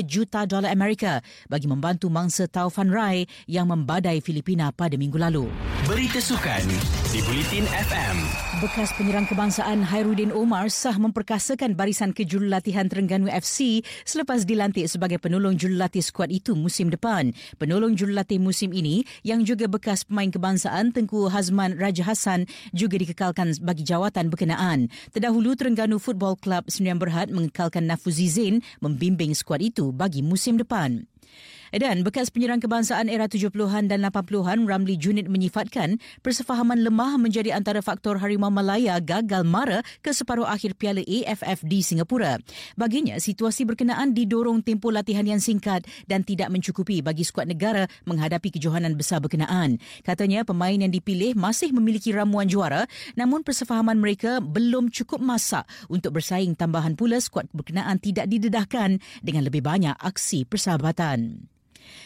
juta 0.10 0.50
dolar 0.50 0.74
Amerika 0.74 1.22
bagi 1.46 1.70
membantu 1.70 2.10
mangsa 2.10 2.50
Taufan 2.50 2.90
Rai 2.90 3.30
yang 3.46 3.70
membadai 3.70 4.26
Filipina 4.26 4.74
pada 4.74 4.98
minggu 4.98 5.22
lalu. 5.22 5.46
Berita 5.86 6.18
sukan 6.18 6.66
di 7.14 7.22
Bulletin 7.30 7.70
FM. 7.70 8.18
Bekas 8.66 8.90
penyerang 8.98 9.30
kebangsaan 9.30 9.86
Hairuddin 9.86 10.34
Omar 10.34 10.74
sah 10.74 10.98
memperkasakan 10.98 11.78
barisan 11.78 12.10
kejurulatihan 12.10 12.90
Terengganu 12.90 13.30
FC 13.30 13.86
selepas 14.02 14.50
dilantik 14.50 14.90
sebagai 14.90 15.22
penolong 15.22 15.54
jurulatih 15.54 16.02
skuad 16.02 16.34
itu 16.34 16.58
musim 16.58 16.90
depan. 16.90 17.38
Penolong 17.62 17.94
jurulatih 17.94 18.42
musim 18.42 18.74
ini 18.74 19.06
yang 19.22 19.46
juga 19.46 19.70
bekas 19.70 20.10
pemain 20.10 20.34
kebangsaan 20.34 20.90
Tengku 20.90 21.30
Hazman 21.30 21.78
Raja 21.78 22.02
Hassan 22.02 22.50
juga 22.74 22.98
dikekalkan 22.98 23.54
bagi 23.76 23.84
jawatan 23.92 24.32
berkenaan. 24.32 24.88
Terdahulu 25.12 25.52
Terengganu 25.60 26.00
Football 26.00 26.40
Club 26.40 26.72
Sdn 26.72 26.96
Berhad 26.96 27.28
mengekalkan 27.28 27.84
Nafuzi 27.84 28.32
Zain 28.32 28.64
membimbing 28.80 29.36
skuad 29.36 29.60
itu 29.60 29.92
bagi 29.92 30.24
musim 30.24 30.56
depan. 30.56 31.04
Dan 31.76 32.08
bekas 32.08 32.32
penyerang 32.32 32.64
kebangsaan 32.64 33.12
era 33.12 33.28
70-an 33.28 33.92
dan 33.92 34.00
80-an 34.08 34.64
Ramli 34.64 34.96
Junid 34.96 35.28
menyifatkan 35.28 36.00
persefahaman 36.24 36.80
lemah 36.88 37.20
menjadi 37.20 37.52
antara 37.52 37.84
faktor 37.84 38.16
Harimau 38.24 38.48
Malaya 38.48 39.04
gagal 39.04 39.44
mara 39.44 39.84
ke 40.00 40.16
separuh 40.16 40.48
akhir 40.48 40.80
Piala 40.80 41.04
AFF 41.04 41.68
di 41.68 41.84
Singapura. 41.84 42.40
Baginya, 42.80 43.20
situasi 43.20 43.68
berkenaan 43.68 44.16
didorong 44.16 44.64
tempoh 44.64 44.88
latihan 44.88 45.28
yang 45.28 45.44
singkat 45.44 45.84
dan 46.08 46.24
tidak 46.24 46.48
mencukupi 46.48 47.04
bagi 47.04 47.28
skuad 47.28 47.52
negara 47.52 47.92
menghadapi 48.08 48.56
kejohanan 48.56 48.96
besar 48.96 49.20
berkenaan. 49.20 49.76
Katanya 50.08 50.48
pemain 50.48 50.80
yang 50.80 50.96
dipilih 50.96 51.36
masih 51.36 51.76
memiliki 51.76 52.16
ramuan 52.16 52.48
juara 52.48 52.88
namun 53.20 53.44
persefahaman 53.44 54.00
mereka 54.00 54.40
belum 54.40 54.96
cukup 54.96 55.20
masak 55.20 55.68
untuk 55.92 56.16
bersaing 56.16 56.56
tambahan 56.56 56.96
pula 56.96 57.20
skuad 57.20 57.52
berkenaan 57.52 58.00
tidak 58.00 58.32
didedahkan 58.32 59.04
dengan 59.20 59.44
lebih 59.44 59.60
banyak 59.60 60.00
aksi 60.00 60.48
persahabatan. 60.48 61.52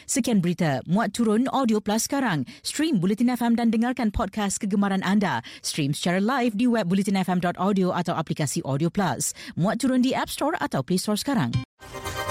Sekian 0.10 0.42
berita 0.42 0.82
Muat 0.90 1.14
Turun 1.14 1.46
Audio 1.54 1.78
Plus 1.78 2.10
sekarang. 2.10 2.48
Stream 2.66 2.98
Bulletin 2.98 3.32
FM 3.32 3.54
dan 3.60 3.70
dengarkan 3.70 4.10
podcast 4.10 4.58
kegemaran 4.58 5.06
anda. 5.06 5.46
Stream 5.62 5.94
secara 5.94 6.18
live 6.18 6.58
di 6.58 6.66
web 6.66 6.90
bulletinfm.audio 6.90 7.94
atau 7.94 8.18
aplikasi 8.18 8.66
Audio 8.66 8.90
Plus. 8.90 9.38
Muat 9.54 9.80
Turun 9.84 10.02
di 10.02 10.18
App 10.18 10.34
Store 10.34 10.58
atau 10.58 10.82
Play 10.82 10.98
Store 10.98 11.20
sekarang. 11.20 11.54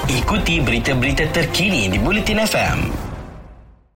Ikuti 0.09 0.65
berita-berita 0.65 1.29
terkini 1.31 1.93
di 1.93 2.01
Bulletin 2.01 2.41
FM. 2.41 2.98